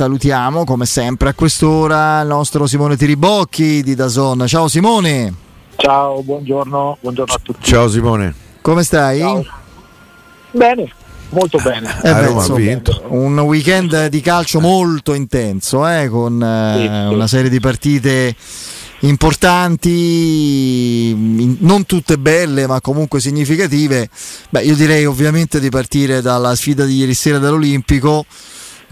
[0.00, 4.46] salutiamo come sempre a quest'ora il nostro Simone Tiribocchi di Dazon.
[4.46, 5.34] Ciao Simone.
[5.76, 7.70] Ciao, buongiorno, buongiorno a tutti.
[7.70, 8.34] Ciao Simone.
[8.62, 9.18] Come stai?
[9.18, 9.44] Ciao.
[10.52, 10.90] Bene,
[11.28, 11.94] molto bene.
[12.02, 17.60] Eh beh, insomma, un weekend di calcio molto intenso, eh, con eh, una serie di
[17.60, 18.34] partite
[19.00, 20.34] importanti,
[21.60, 24.08] non tutte belle ma comunque significative.
[24.48, 28.24] Beh, io direi ovviamente di partire dalla sfida di ieri sera dell'Olimpico.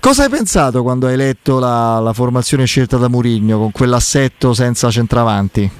[0.00, 4.90] Cosa hai pensato quando hai letto la, la formazione scelta da Murigno con quell'assetto senza
[4.90, 5.70] centravanti?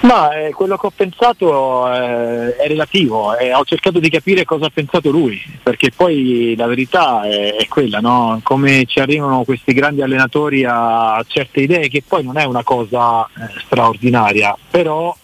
[0.00, 4.66] Ma eh, quello che ho pensato eh, è relativo, eh, ho cercato di capire cosa
[4.66, 8.40] ha pensato lui, perché poi la verità è, è quella, no?
[8.42, 13.24] come ci arrivano questi grandi allenatori a certe idee, che poi non è una cosa
[13.26, 15.14] eh, straordinaria, però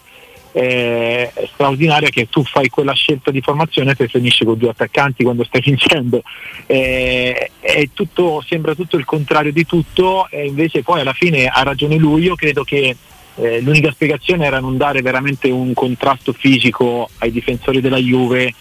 [0.57, 5.43] eh, straordinaria che tu fai quella scelta di formazione e finisci con due attaccanti quando
[5.43, 6.23] stai vincendo.
[6.65, 7.51] Eh,
[7.93, 12.23] tutto, sembra tutto il contrario di tutto e invece poi alla fine ha ragione lui,
[12.23, 12.95] io credo che
[13.35, 18.51] eh, l'unica spiegazione era non dare veramente un contrasto fisico ai difensori della Juve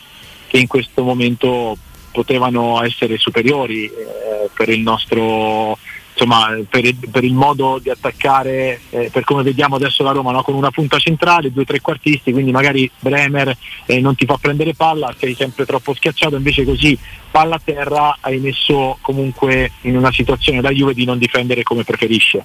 [0.48, 1.78] che in questo momento
[2.12, 5.78] potevano essere superiori eh, per il nostro
[6.16, 10.32] insomma per il, per il modo di attaccare eh, per come vediamo adesso la Roma
[10.32, 10.42] no?
[10.42, 15.14] con una punta centrale, due trequartisti quindi magari Bremer eh, non ti fa prendere palla
[15.18, 16.98] sei sempre troppo schiacciato invece così
[17.30, 21.84] palla a terra hai messo comunque in una situazione da Juve di non difendere come
[21.84, 22.44] preferisce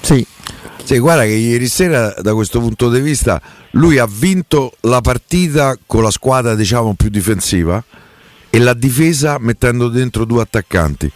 [0.00, 0.26] sì
[0.84, 5.78] sì, guarda che ieri sera da questo punto di vista lui ha vinto la partita
[5.86, 7.82] con la squadra diciamo più difensiva
[8.50, 11.10] e l'ha difesa mettendo dentro due attaccanti.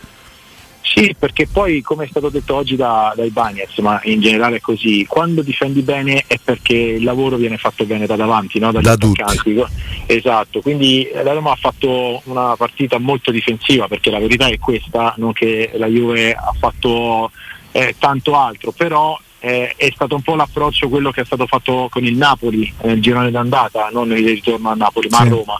[0.95, 4.61] Sì, perché poi come è stato detto oggi da, dai Bagnets, ma in generale è
[4.61, 8.73] così, quando difendi bene è perché il lavoro viene fatto bene da davanti, no?
[8.73, 8.81] da
[9.13, 9.63] attaccanti.
[10.07, 15.13] Esatto, quindi la Roma ha fatto una partita molto difensiva perché la verità è questa,
[15.19, 17.31] non che la Juve ha fatto
[17.73, 21.89] eh, tanto altro, però eh, è stato un po' l'approccio quello che è stato fatto
[21.91, 25.23] con il Napoli nel girone d'andata, non il ritorno a Napoli, ma sì.
[25.23, 25.59] a Roma.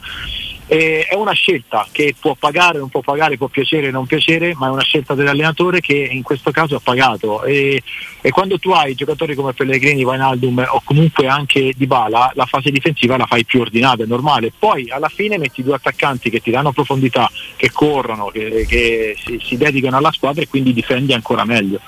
[0.71, 4.67] Eh, è una scelta che può pagare, non può pagare, può piacere, non piacere, ma
[4.67, 7.41] è una scelta dell'allenatore che in questo caso ha pagato.
[7.43, 7.81] E,
[8.21, 13.17] e quando tu hai giocatori come Pellegrini, Vainaldum o comunque anche Dybala, la fase difensiva
[13.17, 14.53] la fai più ordinata, è normale.
[14.57, 19.41] Poi alla fine metti due attaccanti che ti danno profondità, che corrono, che, che si,
[19.43, 21.79] si dedicano alla squadra e quindi difendi ancora meglio.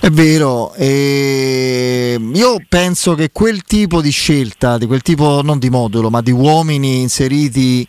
[0.00, 5.70] È vero, e io penso che quel tipo di scelta, di quel tipo non di
[5.70, 7.86] modulo, ma di uomini inseriti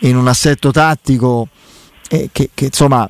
[0.00, 1.48] in un assetto tattico,
[2.10, 3.08] eh, che, che, insomma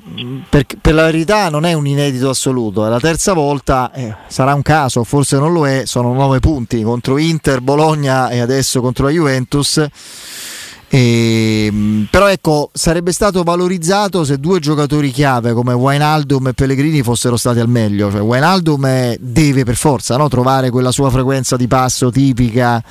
[0.49, 4.55] per, per, la verità non è un inedito assoluto, è la terza volta, eh, sarà
[4.55, 9.07] un caso, forse non lo è, sono nove punti contro Inter, Bologna e adesso contro
[9.07, 9.85] la Juventus
[10.91, 17.03] e, ehm, però ecco, sarebbe stato valorizzato se due giocatori chiave come Wijnaldum e Pellegrini
[17.03, 18.11] fossero stati al meglio.
[18.11, 20.29] Cioè, Wijnaldum deve per forza no?
[20.29, 22.83] trovare quella sua frequenza di passo tipica,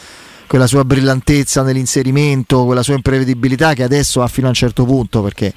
[0.45, 5.21] quella sua brillantezza nell'inserimento, quella sua imprevedibilità che adesso ha fino a un certo punto
[5.21, 5.53] perché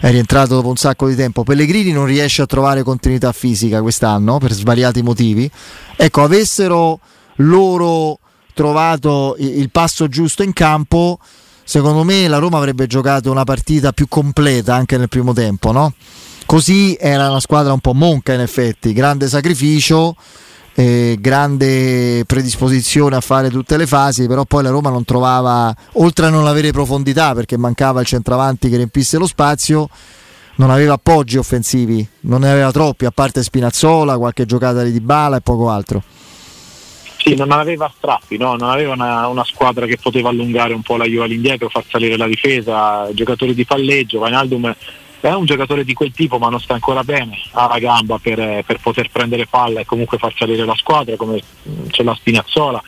[0.00, 1.42] è rientrato dopo un sacco di tempo.
[1.42, 5.50] Pellegrini non riesce a trovare continuità fisica quest'anno per svariati motivi.
[5.96, 7.00] Ecco, avessero
[7.38, 8.20] loro
[8.54, 11.18] trovato il passo giusto in campo
[11.64, 15.94] secondo me la Roma avrebbe giocato una partita più completa anche nel primo tempo, no?
[16.46, 20.14] Così era una squadra un po' monca in effetti, grande sacrificio,
[20.74, 26.26] eh, grande predisposizione a fare tutte le fasi, però poi la Roma non trovava, oltre
[26.26, 29.88] a non avere profondità perché mancava il centravanti che riempisse lo spazio,
[30.56, 35.36] non aveva appoggi offensivi, non ne aveva troppi, a parte Spinazzola, qualche giocata di Bala
[35.36, 36.02] e poco altro.
[37.24, 38.54] Sì, non aveva strappi, no?
[38.54, 42.18] non aveva una, una, squadra che poteva allungare un po' la Juve all'indietro, far salire
[42.18, 44.74] la difesa, giocatori di palleggio, Vainaldum
[45.20, 48.62] è un giocatore di quel tipo ma non sta ancora bene, ha la gamba per,
[48.66, 51.40] per poter prendere palla e comunque far salire la squadra come
[51.88, 52.82] c'è la Spinazzola.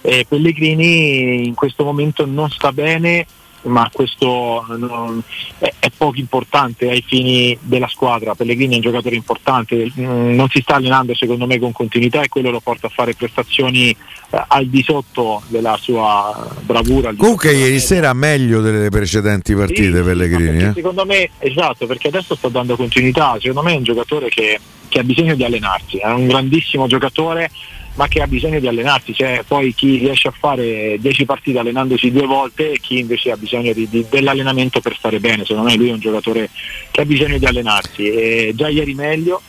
[0.00, 3.26] E Pellegrini in questo momento non sta bene
[3.64, 5.22] ma questo non,
[5.58, 8.34] è, è, poco importante ai fini della squadra.
[8.34, 12.28] Pellegrini è un giocatore importante, mm, non si sta allenando secondo me con continuità e
[12.28, 17.12] quello lo porta a fare prestazioni eh, al di sotto della sua bravura.
[17.14, 20.58] Comunque ieri sera meglio delle precedenti partite sì, Pellegrini.
[20.58, 20.72] Sì, eh?
[20.74, 24.58] Secondo me esatto, perché adesso sta dando continuità, secondo me è un giocatore che,
[24.88, 27.50] che ha bisogno di allenarsi, è un grandissimo giocatore
[27.94, 32.10] ma che ha bisogno di allenarsi, cioè poi chi riesce a fare 10 partite allenandosi
[32.10, 35.76] due volte e chi invece ha bisogno di, di, dell'allenamento per stare bene, secondo me
[35.76, 36.50] lui è un giocatore
[36.90, 39.40] che ha bisogno di allenarsi, e già ieri meglio.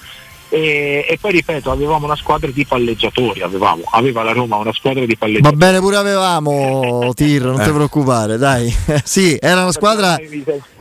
[0.48, 5.04] E, e, poi ripeto, avevamo una squadra di palleggiatori, avevamo, aveva la Roma una squadra
[5.04, 5.58] di palleggiatori.
[5.58, 8.74] Va bene, pure avevamo Tir, non ti preoccupare, dai.
[9.04, 10.18] sì, era una squadra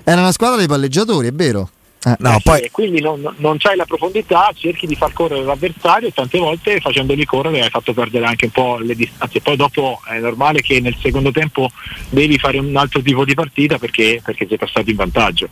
[0.06, 1.70] era una squadra dei palleggiatori, è vero.
[2.06, 2.68] Eh, no, eh, poi...
[2.70, 7.24] quindi non, non c'hai la profondità, cerchi di far correre l'avversario e tante volte facendoli
[7.24, 9.40] correre hai fatto perdere anche un po' le distanze.
[9.40, 11.70] Poi dopo è normale che nel secondo tempo
[12.10, 15.48] devi fare un altro tipo di partita perché, perché sei passato in vantaggio.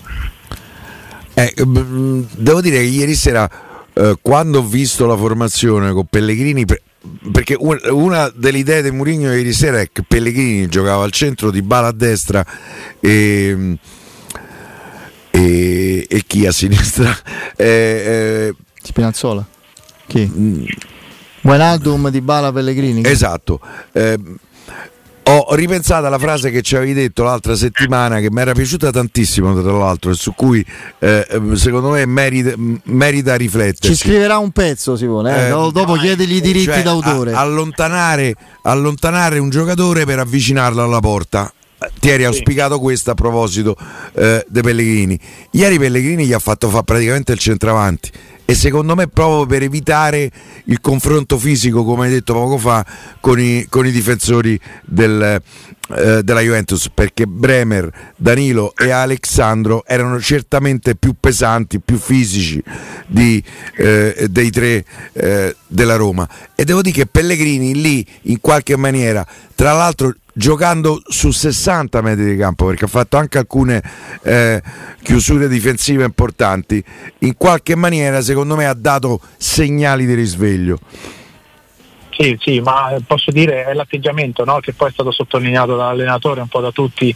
[1.35, 3.49] Eh, devo dire che ieri sera
[3.95, 6.67] eh, quando ho visto la formazione con Pellegrini
[7.33, 11.63] perché una delle idee di Mourinho ieri sera è che Pellegrini giocava al centro di
[11.63, 12.45] bala a destra
[13.01, 13.77] e
[15.43, 17.17] e, e chi a sinistra?
[17.57, 19.45] Eh, eh, Spinazzola.
[20.07, 20.31] Chi?
[20.35, 20.65] Mm.
[21.41, 23.03] Buenaldum di Bala Pellegrini.
[23.05, 23.61] Esatto.
[23.93, 24.19] Eh,
[25.25, 29.61] ho ripensato alla frase che ci avevi detto l'altra settimana che mi era piaciuta tantissimo
[29.61, 30.65] tra l'altro e su cui
[30.99, 33.95] eh, secondo me merita, merita riflettere.
[33.95, 35.47] Ci scriverà un pezzo Simone, eh?
[35.47, 37.33] Eh, dopo chiedegli i diritti cioè, d'autore.
[37.33, 41.53] A, allontanare, allontanare un giocatore per avvicinarlo alla porta
[41.99, 43.77] ti eri auspicato questo a proposito
[44.15, 45.19] eh, dei Pellegrini.
[45.53, 48.11] Ieri Pellegrini gli ha fatto fare praticamente il centravanti
[48.45, 50.31] e secondo me proprio per evitare
[50.65, 52.85] il confronto fisico, come hai detto poco fa,
[53.21, 55.41] con i, con i difensori del,
[55.97, 62.63] eh, della Juventus, perché Bremer, Danilo e Alexandro erano certamente più pesanti, più fisici
[63.07, 63.43] di,
[63.77, 66.29] eh, dei tre eh, della Roma.
[66.55, 72.25] E devo dire che Pellegrini lì, in qualche maniera, tra l'altro giocando su 60 metri
[72.25, 73.83] di campo perché ha fatto anche alcune
[74.23, 74.63] eh,
[75.03, 76.83] chiusure difensive importanti
[77.19, 80.79] in qualche maniera secondo me ha dato segnali di risveglio
[82.15, 84.61] sì, sì, ma posso dire è l'atteggiamento no?
[84.61, 87.15] che poi è stato sottolineato dall'allenatore, un po' da tutti,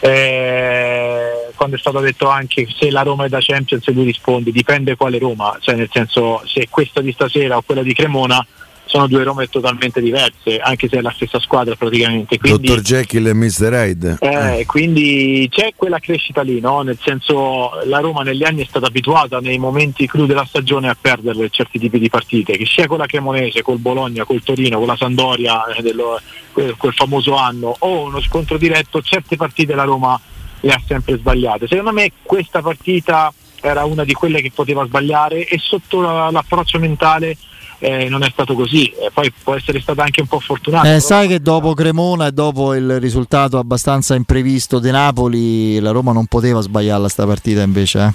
[0.00, 4.94] eh, quando è stato detto anche se la Roma è da Champions lui risponde, dipende
[4.94, 8.46] quale Roma, cioè nel senso se questa di stasera o quella di Cremona
[8.86, 12.38] sono due Rome totalmente diverse, anche se è la stessa squadra praticamente.
[12.38, 13.72] Quindi, Dottor Jekyll e Mr.
[13.72, 14.16] Hyde.
[14.20, 14.66] Eh, eh.
[14.66, 16.82] Quindi c'è quella crescita lì, no?
[16.82, 20.96] nel senso la Roma negli anni è stata abituata nei momenti cru della stagione a
[20.98, 24.86] perdere certi tipi di partite, che sia con la Cremonese, col Bologna, col Torino, con
[24.86, 26.20] la Sandoria, eh, dello,
[26.52, 30.18] quel, quel famoso anno, o uno scontro diretto, certe partite la Roma
[30.60, 31.66] le ha sempre sbagliate.
[31.66, 37.36] Secondo me questa partita era una di quelle che poteva sbagliare e sotto l'approccio mentale
[37.78, 40.94] eh, non è stato così, eh, poi può essere stata anche un po' fortunata.
[40.94, 46.12] Eh, sai che dopo Cremona e dopo il risultato abbastanza imprevisto di Napoli, la Roma
[46.12, 48.14] non poteva sbagliarla sta partita invece.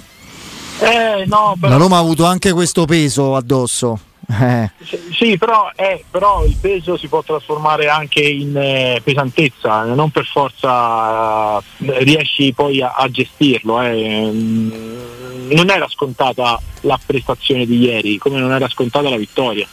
[0.80, 0.86] Eh?
[0.86, 1.72] eh no, però...
[1.72, 3.98] La Roma ha avuto anche questo peso addosso.
[4.40, 4.70] Eh.
[5.12, 5.70] Sì, però,
[6.10, 12.94] però, il peso si può trasformare anche in pesantezza, non per forza riesci poi a,
[12.96, 13.80] a gestirlo.
[15.52, 15.54] Eh.
[15.54, 19.66] Non era scontata la prestazione di ieri, come non era scontata la vittoria.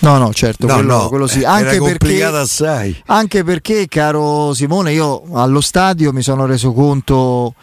[0.00, 1.44] No, no, certo, no, quello, no, quello sì.
[1.44, 2.96] Anche perché, assai.
[3.06, 7.54] anche perché, caro Simone, io allo stadio mi sono reso conto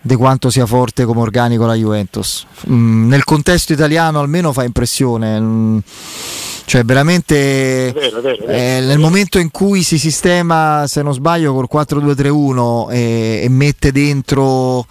[0.00, 2.46] di quanto sia forte come organico la Juventus.
[2.70, 5.38] Mm, nel contesto italiano almeno fa impressione.
[5.38, 5.78] Mm,
[6.64, 8.52] cioè veramente è vero, è vero, è vero.
[8.52, 13.92] Eh, nel momento in cui si sistema, se non sbaglio, col 4-2-3-1 e, e mette
[13.92, 14.86] dentro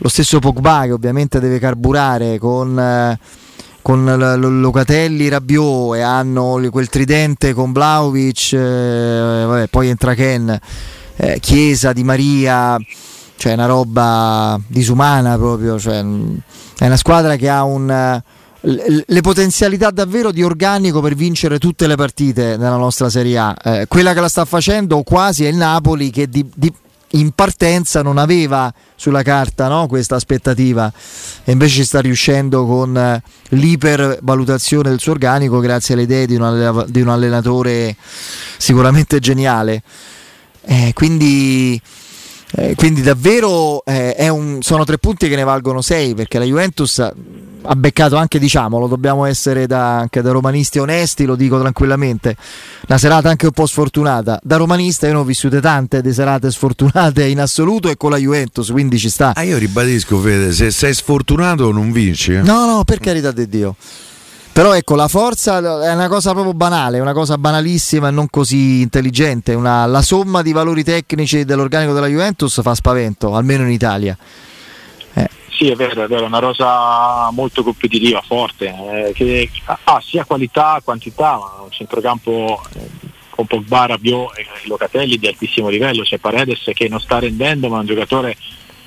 [0.00, 2.78] lo stesso Pogba che ovviamente deve carburare con...
[2.78, 3.18] Eh,
[3.82, 4.04] con
[4.60, 10.60] Locatelli, Rabiot e hanno quel tridente con Vlaovic, eh, vabbè, poi entra Ken,
[11.16, 12.78] eh, Chiesa, Di Maria,
[13.36, 18.22] cioè una roba disumana proprio, cioè, è una squadra che ha un,
[18.60, 23.56] le potenzialità davvero di organico per vincere tutte le partite nella nostra Serie A.
[23.62, 26.72] Eh, quella che la sta facendo quasi è il Napoli che di, di,
[27.12, 30.92] in partenza non aveva sulla carta no, questa aspettativa
[31.44, 36.84] e invece sta riuscendo con eh, l'ipervalutazione del suo organico grazie alle idee di un,
[36.88, 37.96] di un allenatore
[38.58, 39.82] sicuramente geniale.
[40.62, 41.80] Eh, quindi
[42.52, 47.08] eh, quindi davvero eh, un, sono tre punti che ne valgono sei perché la Juventus
[47.62, 52.36] ha beccato anche, diciamolo, dobbiamo essere da, anche da romanisti onesti, lo dico tranquillamente,
[52.88, 54.38] una serata anche un po' sfortunata.
[54.42, 58.16] Da romanista io ne ho vissute tante di serate sfortunate in assoluto e con la
[58.16, 59.32] Juventus, quindi ci sta.
[59.34, 62.34] Ah, io ribadisco Fede, se sei sfortunato non vinci.
[62.34, 62.42] Eh?
[62.42, 63.76] No, no, per carità di Dio.
[64.52, 68.80] Però ecco, la forza è una cosa proprio banale, una cosa banalissima e non così
[68.80, 69.54] intelligente.
[69.54, 74.18] Una, la somma di valori tecnici dell'organico della Juventus fa spavento, almeno in Italia.
[75.50, 75.54] Eh.
[75.56, 80.24] Sì, è vero, è vero, è una rosa molto competitiva, forte, eh, che ha sia
[80.24, 82.88] qualità che quantità, ma un centrocampo eh,
[83.30, 87.76] con Pogba, Rabiot e Locatelli di altissimo livello, c'è Paredes che non sta rendendo, ma
[87.76, 88.36] è un giocatore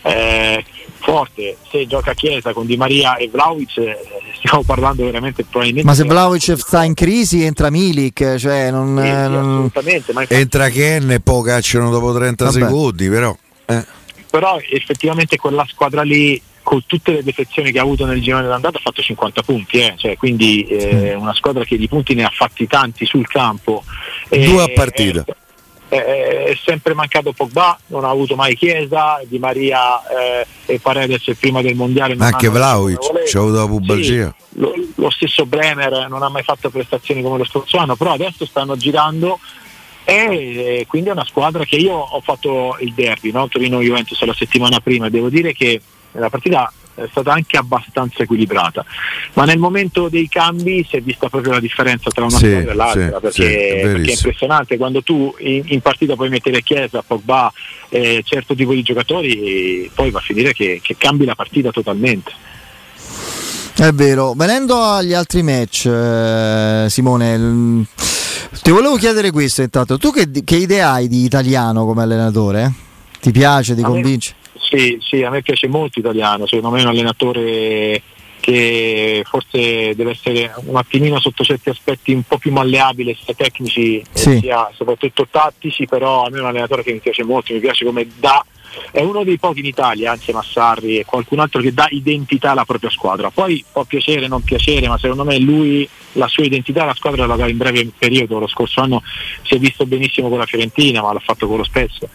[0.03, 0.63] eh,
[0.99, 3.97] forte, se gioca a Chiesa con Di Maria e Vlaovic eh,
[4.37, 9.03] stiamo parlando veramente probabilmente ma se Vlaovic sta in crisi entra Milik cioè non, sì,
[9.03, 10.41] sì, assolutamente ma infatti...
[10.41, 12.59] entra Ken e poi cacciano dopo 30 Vabbè.
[12.59, 13.85] secondi però eh.
[14.29, 18.77] però effettivamente quella squadra lì con tutte le defezioni che ha avuto nel girone d'andata
[18.77, 19.93] ha fatto 50 punti, eh?
[19.97, 23.83] cioè, quindi eh, una squadra che di punti ne ha fatti tanti sul campo.
[24.29, 25.25] Due a partita.
[25.89, 31.61] è sempre mancato Pogba, non ha avuto mai Chiesa, Di Maria eh, e Paredes prima
[31.61, 32.15] del mondiale.
[32.17, 34.35] Anche Vlaovic, ci ha avuto la pubalgia.
[34.35, 38.13] Sì, lo, lo, stesso Bremer non ha mai fatto prestazioni come lo scorso anno, però
[38.13, 39.39] adesso stanno girando
[40.05, 43.47] e quindi è una squadra che io ho fatto il derby, no?
[43.47, 45.81] Torino-Juventus la settimana prima, devo dire che
[46.13, 48.85] la partita è stata anche abbastanza equilibrata,
[49.33, 52.71] ma nel momento dei cambi si è vista proprio la differenza tra una sì, squadra
[52.71, 56.29] e l'altra, sì, perché, sì, è perché, è impressionante quando tu in, in, partita puoi
[56.29, 57.51] mettere Chiesa, Pogba,
[57.89, 62.31] eh, certo tipo di giocatori, poi va a finire che, che cambi la partita totalmente.
[63.75, 67.85] È vero, venendo agli altri match, eh, Simone, l-
[68.61, 72.71] ti volevo chiedere questo intanto, tu che, che idea hai di italiano come allenatore?
[73.19, 74.35] Ti piace, ti convince?
[74.75, 78.01] Sì, sì, a me piace molto italiano, secondo me è un allenatore
[78.39, 84.03] che forse deve essere un attimino sotto certi aspetti un po' più malleabile sia tecnici
[84.11, 84.39] Sì.
[84.39, 87.85] sia soprattutto tattici, però a me è un allenatore che mi piace molto, mi piace
[87.85, 88.43] come dà
[88.91, 92.65] è uno dei pochi in Italia, anzi Massarri e qualcun altro che dà identità alla
[92.65, 93.29] propria squadra.
[93.29, 97.35] Poi può piacere, non piacere, ma secondo me lui la sua identità alla squadra la
[97.35, 98.39] dà in breve periodo.
[98.39, 99.03] Lo scorso anno
[99.43, 102.09] si è visto benissimo con la Fiorentina, ma l'ha fatto con lo spesso.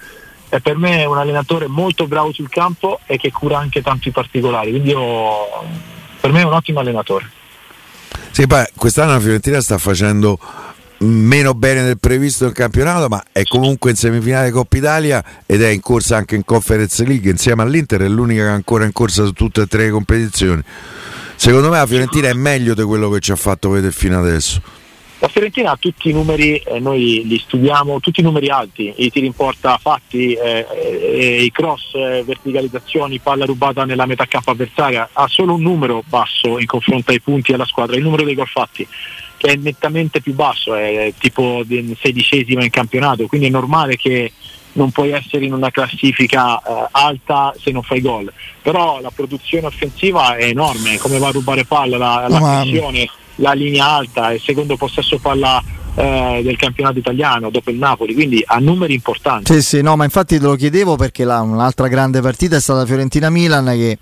[0.50, 4.09] E per me è un allenatore molto bravo sul campo e che cura anche tanto
[4.09, 5.00] i particolari, quindi io,
[6.21, 7.31] per me è un ottimo allenatore.
[8.31, 10.38] Sì, poi quest'anno la Fiorentina sta facendo
[10.99, 15.69] meno bene del previsto nel campionato, ma è comunque in semifinale Coppa Italia ed è
[15.69, 19.25] in corsa anche in Conference League insieme all'Inter, è l'unica che è ancora in corsa
[19.25, 20.62] su tutte e tre le competizioni.
[21.37, 24.61] Secondo me la Fiorentina è meglio di quello che ci ha fatto vedere fino adesso.
[25.21, 29.11] La Fiorentina ha tutti i numeri, eh, noi li studiamo, tutti i numeri alti, i
[29.11, 34.53] tiri in porta fatti, eh, eh, i cross, eh, verticalizzazioni, palla rubata nella metà campo
[34.53, 38.35] avversaria, ha solo un numero basso in confronto ai punti alla squadra, il numero dei
[38.35, 38.87] gol fatti
[39.39, 41.65] che è nettamente più basso, è tipo
[42.01, 44.33] sedicesima in campionato, quindi è normale che
[44.73, 49.67] non puoi essere in una classifica eh, alta se non fai gol, però la produzione
[49.67, 54.33] offensiva è enorme, come va a rubare palla, la, la ma- pressione, la linea alta,
[54.33, 55.62] il secondo possesso palla
[55.95, 59.52] eh, del campionato italiano dopo il Napoli, quindi ha numeri importanti.
[59.52, 62.87] Sì, sì, no, ma infatti te lo chiedevo perché là, un'altra grande partita è stata
[62.87, 63.99] Fiorentina-Milan che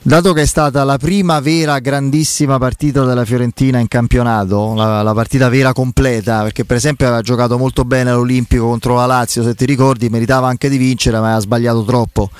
[0.00, 5.12] dato che è stata la prima vera grandissima partita della Fiorentina in campionato, la, la
[5.12, 9.54] partita vera completa, perché per esempio aveva giocato molto bene all'Olimpico contro la Lazio, se
[9.54, 12.30] ti ricordi, meritava anche di vincere, ma aveva sbagliato troppo.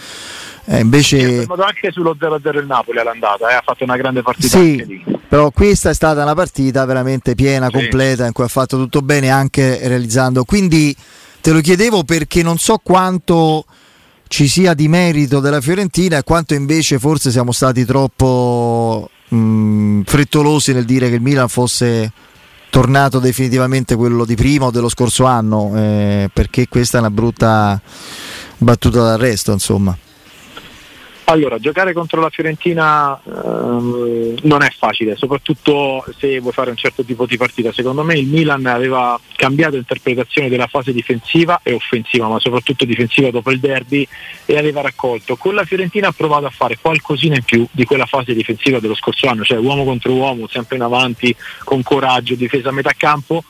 [0.71, 4.59] Eh, invece fermato anche sullo 0-0 il Napoli all'andata, eh, ha fatto una grande partita
[4.59, 5.03] Sì.
[5.29, 9.29] Però questa è stata una partita veramente piena, completa, in cui ha fatto tutto bene
[9.29, 10.45] anche realizzando.
[10.45, 10.97] Quindi
[11.41, 13.67] te lo chiedevo perché non so quanto
[14.27, 20.73] ci sia di merito della Fiorentina e quanto invece forse siamo stati troppo mh, frettolosi
[20.73, 22.13] nel dire che il Milan fosse
[22.71, 27.81] tornato definitivamente quello di prima o dello scorso anno, eh, perché questa è una brutta
[28.59, 29.97] battuta d'arresto, insomma.
[31.31, 37.05] Allora, giocare contro la Fiorentina ehm, non è facile, soprattutto se vuoi fare un certo
[37.05, 37.71] tipo di partita.
[37.71, 43.31] Secondo me il Milan aveva cambiato interpretazione della fase difensiva e offensiva, ma soprattutto difensiva
[43.31, 44.09] dopo il derby
[44.47, 45.37] e aveva raccolto.
[45.37, 48.95] Con la Fiorentina ha provato a fare qualcosina in più di quella fase difensiva dello
[48.95, 53.45] scorso anno, cioè uomo contro uomo, sempre in avanti, con coraggio, difesa a metà campo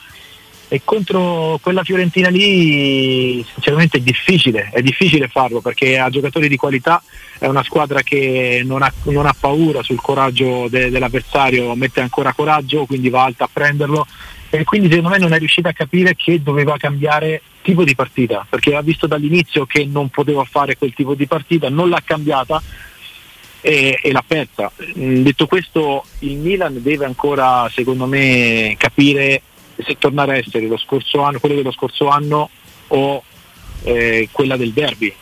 [0.69, 6.57] e contro quella Fiorentina lì sinceramente è difficile, è difficile farlo perché ha giocatori di
[6.57, 7.03] qualità,
[7.39, 12.33] è una squadra che non ha, non ha paura sul coraggio de- dell'avversario, mette ancora
[12.33, 14.07] coraggio, quindi va alta a prenderlo
[14.51, 18.47] e quindi secondo me non è riuscita a capire che doveva cambiare tipo di partita,
[18.49, 22.63] perché ha visto dall'inizio che non poteva fare quel tipo di partita, non l'ha cambiata
[23.61, 24.73] e, e l'ha persa.
[24.99, 29.43] Mm, Detto questo, il Milan deve ancora, secondo me, capire
[29.77, 30.67] se tornare a essere
[31.23, 32.49] anno, quello dello scorso anno
[32.89, 33.23] o
[33.83, 35.15] eh, quella del derby.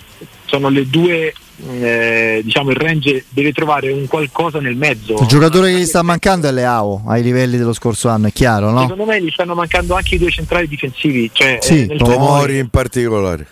[0.45, 1.35] Sono le due,
[1.69, 5.15] eh, diciamo il range deve trovare un qualcosa nel mezzo.
[5.21, 8.71] Il giocatore che gli sta mancando è Leao ai livelli dello scorso anno, è chiaro,
[8.71, 8.83] no?
[8.83, 11.31] Secondo me gli stanno mancando anche i due centrali difensivi.
[11.33, 12.17] Cioè, Sì, eh, nel Tomori.
[12.17, 13.47] Tomori in particolare.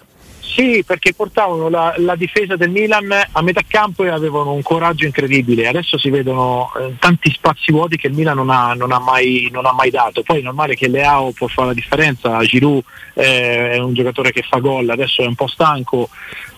[0.54, 5.04] Sì, perché portavano la, la difesa del Milan a metà campo e avevano un coraggio
[5.04, 5.66] incredibile.
[5.66, 9.48] Adesso si vedono eh, tanti spazi vuoti che il Milan non ha, non ha mai,
[9.52, 10.22] non ha mai dato.
[10.22, 12.84] Poi è normale che Leao può fare la differenza, Giroud
[13.14, 16.08] eh, è un giocatore che fa gol, adesso è un po' stanco.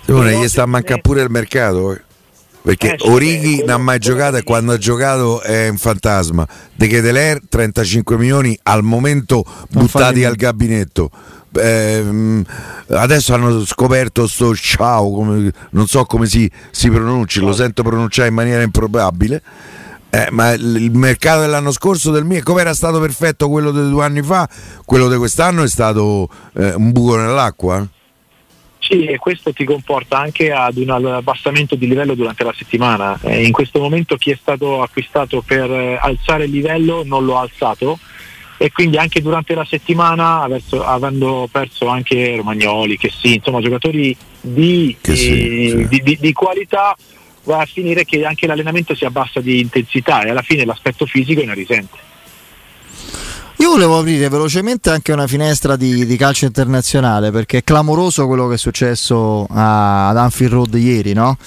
[0.04, 1.92] Simone, gli sta a secondo mancare me- pure il mercato.
[1.94, 2.00] eh.
[2.66, 5.68] Perché Eh, sì, Orighi quello- non ha mai quello giocato e quando ha giocato è
[5.68, 6.46] un fantasma.
[6.74, 11.10] De Keteler 35 milioni al momento buttati al gabinetto.
[11.58, 12.42] Eh,
[12.88, 18.28] adesso hanno scoperto sto ciao, come, non so come si, si pronunci, lo sento pronunciare
[18.28, 19.42] in maniera improbabile.
[20.08, 24.04] Eh, ma il mercato dell'anno scorso del mio, come era stato perfetto quello di due
[24.04, 24.48] anni fa,
[24.84, 27.86] quello di quest'anno è stato eh, un buco nell'acqua?
[28.78, 33.18] Sì, e questo ti comporta anche ad un abbassamento di livello durante la settimana.
[33.22, 37.36] Eh, in questo momento chi è stato acquistato per eh, alzare il livello non lo
[37.36, 37.98] ha alzato
[38.58, 44.16] e quindi anche durante la settimana averso, avendo perso anche Romagnoli, che sì, insomma giocatori
[44.40, 45.88] di, sì, eh, sì.
[45.88, 46.96] Di, di, di qualità
[47.44, 51.42] va a finire che anche l'allenamento si abbassa di intensità e alla fine l'aspetto fisico
[51.42, 52.14] ne risente.
[53.58, 58.48] Io volevo aprire velocemente anche una finestra di, di, calcio internazionale perché è clamoroso quello
[58.48, 61.38] che è successo a, ad Anfield Road ieri, no?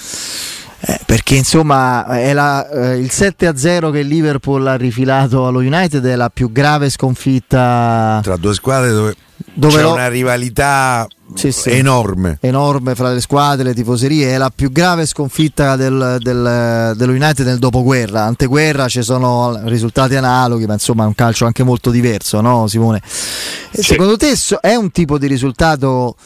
[0.82, 6.16] Eh, perché insomma è la, eh, il 7-0 che Liverpool ha rifilato allo United è
[6.16, 9.16] la più grave sconfitta tra due squadre dove,
[9.52, 9.92] dove c'è lo...
[9.92, 11.68] una rivalità sì, sì.
[11.72, 17.12] enorme enorme fra le squadre, le tifoserie è la più grave sconfitta del, del, dello
[17.12, 21.90] United nel dopoguerra anteguerra ci sono risultati analoghi ma insomma è un calcio anche molto
[21.90, 23.02] diverso no Simone?
[23.04, 23.82] Sì.
[23.82, 24.32] secondo te
[24.62, 26.16] è un tipo di risultato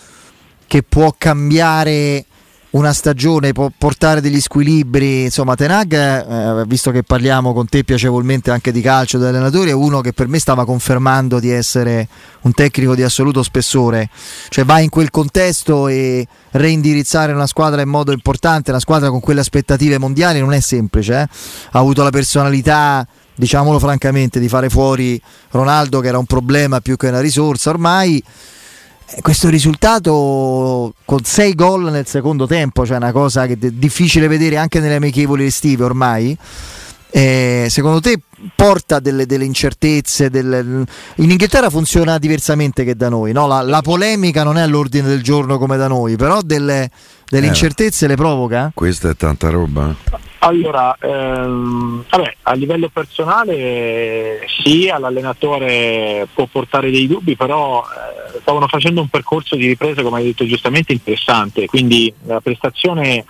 [0.68, 2.26] che può cambiare
[2.74, 5.24] una stagione può portare degli squilibri.
[5.24, 9.74] Insomma, Tenag, eh, visto che parliamo con te piacevolmente anche di calcio degli allenatori, è
[9.74, 12.08] uno che per me stava confermando di essere
[12.42, 14.08] un tecnico di assoluto spessore.
[14.48, 19.20] Cioè va in quel contesto e reindirizzare una squadra in modo importante, una squadra con
[19.20, 21.12] quelle aspettative mondiali non è semplice.
[21.12, 21.28] Eh?
[21.70, 26.96] Ha avuto la personalità diciamolo francamente, di fare fuori Ronaldo che era un problema più
[26.96, 28.22] che una risorsa ormai
[29.20, 34.56] questo risultato con 6 gol nel secondo tempo, cioè una cosa che è difficile vedere
[34.56, 36.36] anche nelle amichevoli estive ormai.
[37.16, 38.18] Eh, secondo te
[38.56, 40.30] porta delle, delle incertezze?
[40.30, 40.58] Delle...
[40.58, 43.46] In Inghilterra funziona diversamente che da noi, no?
[43.46, 46.90] la, la, polemica non è all'ordine del giorno come da noi, però delle,
[47.28, 48.72] delle eh, incertezze le provoca?
[48.74, 49.94] Questa è tanta roba.
[50.40, 58.66] Allora, ehm, vabbè, a livello personale sì, all'allenatore può portare dei dubbi, però eh, stavano
[58.66, 63.24] facendo un percorso di ripresa, come hai detto giustamente, interessante, quindi la prestazione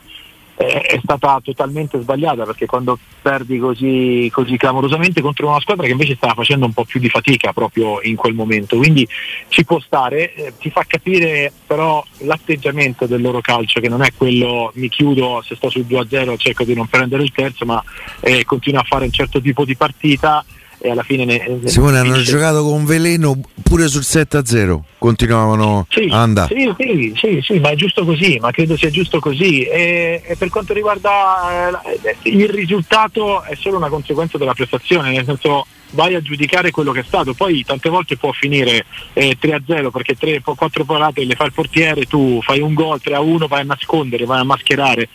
[0.57, 6.15] è stata totalmente sbagliata perché quando perdi così, così, clamorosamente contro una squadra che invece
[6.15, 9.07] stava facendo un po' più di fatica proprio in quel momento, quindi
[9.49, 14.13] ci può stare, eh, ti fa capire però l'atteggiamento del loro calcio che non è
[14.17, 17.83] quello mi chiudo se sto sul 2-0 cerco di non prendere il terzo ma
[18.21, 20.45] eh, continua a fare un certo tipo di partita
[20.85, 26.21] e alla fine ne, Simone hanno giocato con veleno pure sul 7-0 continuavano sì, a
[26.21, 26.55] andare.
[26.55, 29.63] sì, sì, sì, sì, ma è giusto così ma credo sia giusto così.
[29.63, 35.25] E, e per quanto riguarda eh, il risultato è solo una conseguenza della prestazione nel
[35.25, 37.33] senso vai a giudicare quello che è stato.
[37.33, 42.05] Poi tante volte può finire eh, 3-0 perché 3, 4 parate le fa il portiere
[42.05, 45.09] tu fai un gol 3-1 vai a nascondere vai a mascherare.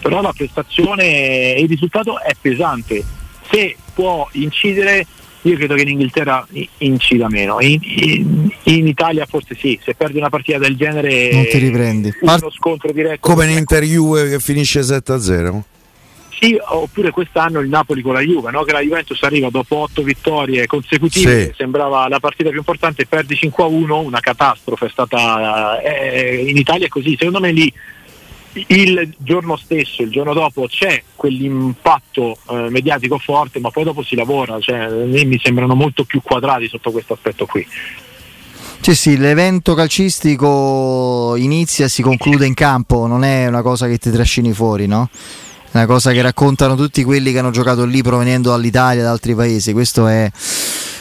[0.00, 3.17] Però la prestazione e il risultato è pesante
[3.50, 5.06] se può incidere
[5.42, 6.46] io credo che in Inghilterra
[6.78, 7.60] incida meno.
[7.60, 12.12] In, in, in, Italia forse sì se perdi una partita del genere non ti riprendi.
[12.20, 15.62] uno scontro diretto come in Inter Juve che finisce 7-0
[16.40, 18.62] sì, oppure quest'anno il Napoli con la Juve, no?
[18.62, 21.52] che la Juventus arriva dopo otto vittorie consecutive, sì.
[21.56, 26.88] sembrava la partita più importante, perdi 5-1, una catastrofe è stata eh, in Italia è
[26.88, 27.72] così, secondo me lì
[28.68, 34.16] il giorno stesso, il giorno dopo c'è quell'impatto eh, mediatico forte, ma poi dopo si
[34.16, 37.66] lavora, cioè, mi sembrano molto più quadrati sotto questo aspetto qui.
[38.80, 43.98] Sì, sì, l'evento calcistico inizia e si conclude in campo, non è una cosa che
[43.98, 45.10] ti trascini fuori, no?
[45.70, 49.34] È una cosa che raccontano tutti quelli che hanno giocato lì provenendo dall'Italia, da altri
[49.34, 49.74] paesi.
[49.74, 50.30] Questo è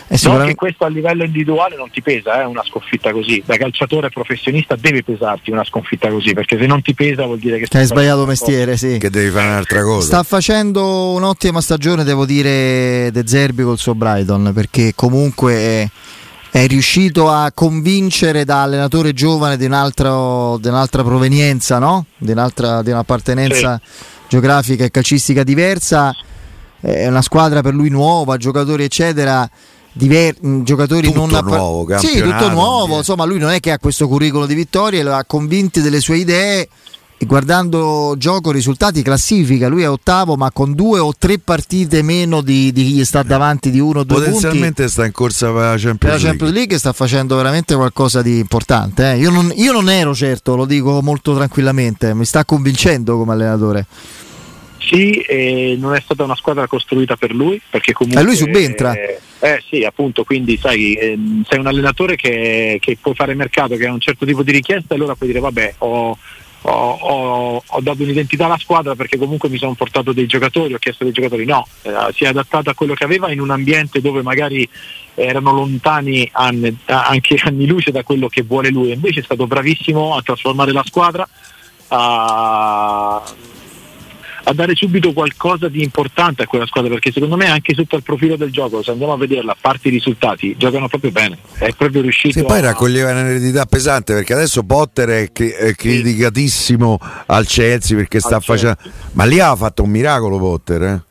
[0.07, 0.51] è sicuramente...
[0.51, 4.75] che questo a livello individuale non ti pesa eh, una sconfitta così, da calciatore professionista
[4.77, 8.25] deve pesarti una sconfitta così, perché se non ti pesa vuol dire che hai sbagliato
[8.25, 8.97] mestiere, sì.
[8.99, 10.05] Che devi fare un'altra cosa.
[10.05, 15.89] Sta facendo un'ottima stagione, devo dire, De Zerbi col suo Brighton, perché comunque è,
[16.51, 22.05] è riuscito a convincere da allenatore giovane di, un altro, di un'altra provenienza, no?
[22.17, 24.03] di, un'altra, di un'appartenenza sì.
[24.29, 26.15] geografica e calcistica diversa.
[26.79, 29.49] È una squadra per lui nuova, giocatori eccetera
[29.97, 33.79] diver- giocatori tutto non app- nuovo, sì, tutto nuovo, insomma lui non è che ha
[33.79, 36.69] questo curriculum di vittorie, lo ha convinti delle sue idee
[37.19, 42.41] e guardando gioco, risultati, classifica, lui è ottavo ma con due o tre partite meno
[42.41, 44.91] di, di chi sta davanti di uno o due Potenzialmente punti.
[44.91, 46.77] sta in corsa per la Champions, per la Champions League.
[46.77, 49.13] sta facendo veramente qualcosa di importante.
[49.13, 49.17] Eh.
[49.17, 53.87] Io, non, io non ero certo, lo dico molto tranquillamente, mi sta convincendo come allenatore.
[54.87, 58.21] Sì, eh, non è stata una squadra costruita per lui, perché comunque...
[58.21, 58.93] E lui subentra.
[58.93, 63.75] Eh, eh sì, appunto, quindi sai, eh, sei un allenatore che, che può fare mercato,
[63.75, 66.17] che ha un certo tipo di richiesta, allora puoi dire vabbè, ho,
[66.61, 70.79] ho, ho, ho, dato un'identità alla squadra perché comunque mi sono portato dei giocatori, ho
[70.79, 73.99] chiesto dei giocatori, no, eh, si è adattato a quello che aveva in un ambiente
[73.99, 74.67] dove magari
[75.15, 80.15] erano lontani anni, anche anni luce da quello che vuole lui, invece è stato bravissimo
[80.15, 81.27] a trasformare la squadra.
[81.89, 83.21] A,
[84.47, 88.03] a dare subito qualcosa di importante a quella squadra perché secondo me anche sotto il
[88.03, 91.73] profilo del gioco se andiamo a vederla a parte i risultati giocano proprio bene è
[91.73, 92.61] proprio riuscito sì, poi a...
[92.61, 97.07] raccoglieva un'eredità pesante perché adesso Potter è, cri- è criticatissimo sì.
[97.25, 98.77] al Chelsea perché sta facendo
[99.13, 101.01] ma lì ha fatto un miracolo Potter eh?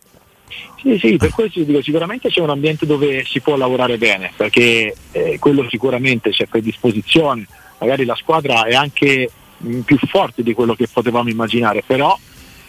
[0.80, 4.94] Sì, sì, per questo dico, sicuramente c'è un ambiente dove si può lavorare bene, perché
[5.10, 7.44] eh, quello sicuramente c'è predisposizione,
[7.80, 12.16] magari la squadra è anche mh, più forte di quello che potevamo immaginare, però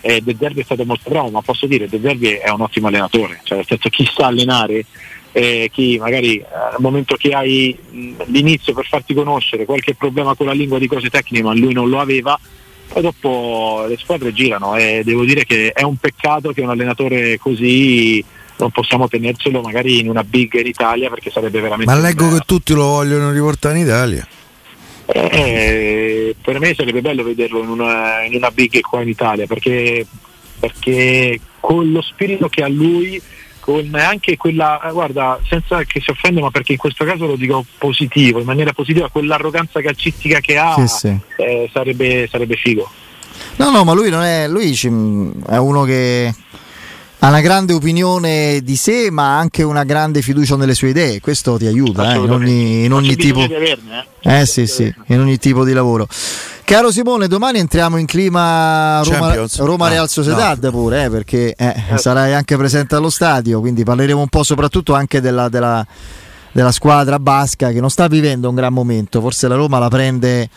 [0.01, 2.61] eh, De Zerbi è stato molto bravo, ma posso dire che De Zerbi è un
[2.61, 4.85] ottimo allenatore, cioè nel senso chi sa allenare,
[5.31, 10.35] eh, chi magari eh, al momento che hai mh, l'inizio per farti conoscere qualche problema
[10.35, 12.39] con la lingua di cose tecniche, ma lui non lo aveva,
[12.87, 17.37] poi dopo le squadre girano e devo dire che è un peccato che un allenatore
[17.37, 18.23] così
[18.57, 21.93] non possiamo tenercelo magari in una big in Italia perché sarebbe veramente...
[21.93, 24.27] Ma leggo che tutti lo vogliono riportare in Italia.
[25.09, 30.05] Eh, per me sarebbe bello vederlo in una, in una big qua in Italia perché,
[30.59, 33.21] perché con lo spirito che ha lui
[33.67, 37.35] con anche quella, eh, guarda, senza che si offenda, ma perché in questo caso lo
[37.35, 41.17] dico positivo, in maniera positiva, quell'arroganza calcistica che ha sì, sì.
[41.35, 42.89] Eh, sarebbe, sarebbe figo.
[43.57, 46.33] No, no, ma lui non è, lui è uno che
[47.19, 51.19] ha una grande opinione di sé, ma anche una grande fiducia nelle sue idee.
[51.19, 53.41] Questo ti aiuta eh, in ogni, in ogni tipo.
[53.41, 54.41] Averne, eh?
[54.41, 56.07] eh sì, sì, in ogni tipo di lavoro.
[56.63, 60.71] Caro Simone, domani entriamo in clima Roma, Roma Real Sociedad no.
[60.71, 64.93] pure, eh, perché eh, eh, sarai anche presente allo stadio, quindi parleremo un po' soprattutto
[64.93, 65.85] anche della, della,
[66.51, 69.21] della squadra basca che non sta vivendo un gran momento.
[69.21, 70.49] Forse la Roma la prende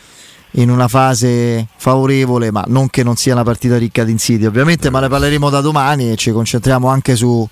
[0.52, 4.90] in una fase favorevole, ma non che non sia una partita ricca di insidie, ovviamente,
[4.90, 7.46] ma ne parleremo da domani e ci concentriamo anche su,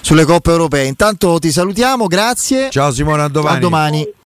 [0.00, 0.86] sulle coppe europee.
[0.86, 2.70] Intanto ti salutiamo, grazie.
[2.70, 3.56] Ciao Simone, a domani.
[3.56, 4.12] A domani.